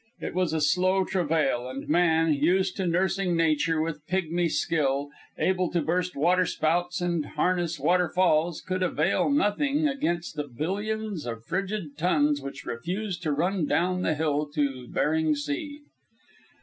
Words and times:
It 0.19 0.33
was 0.33 0.51
a 0.51 0.61
slow 0.61 1.05
travail, 1.05 1.69
and 1.69 1.87
man, 1.87 2.33
used 2.33 2.75
to 2.77 2.87
nursing 2.87 3.37
nature 3.37 3.79
with 3.79 4.03
pigmy 4.07 4.49
skill, 4.49 5.11
able 5.37 5.69
to 5.69 5.79
burst 5.79 6.15
waterspouts 6.15 7.01
and 7.01 7.23
harness 7.23 7.79
waterfalls, 7.79 8.61
could 8.61 8.81
avail 8.81 9.29
nothing 9.29 9.87
against 9.87 10.35
the 10.35 10.47
billions 10.47 11.27
of 11.27 11.45
frigid 11.45 11.99
tons 11.99 12.41
which 12.41 12.65
refused 12.65 13.21
to 13.21 13.31
run 13.31 13.67
down 13.67 14.01
the 14.01 14.15
hill 14.15 14.49
to 14.55 14.87
Bering 14.87 15.35
Sea. 15.35 15.81